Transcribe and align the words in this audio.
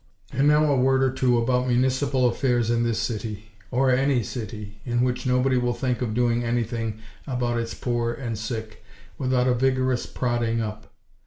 And, 0.33 0.47
now 0.47 0.65
a 0.65 0.75
word 0.81 1.03
or 1.03 1.11
two 1.11 1.37
about 1.37 1.67
municipal 1.67 2.27
affairs 2.27 2.71
in 2.71 2.81
this 2.81 2.97
city; 2.97 3.49
or 3.69 3.91
any 3.91 4.23
city, 4.23 4.81
in 4.83 5.01
which 5.03 5.27
nobody 5.27 5.57
will 5.59 5.75
think 5.75 6.01
of 6.01 6.15
doing 6.15 6.43
anything 6.43 6.97
about 7.27 7.59
its 7.59 7.75
poor 7.75 8.11
and 8.11 8.35
sick, 8.35 8.83
without 9.19 9.45
a 9.45 9.53
vigorous 9.53 10.07
prodding 10.07 10.59
up. 10.59 10.91